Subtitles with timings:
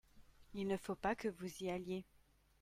[0.55, 2.03] Il ne faut pas que vous y alliez.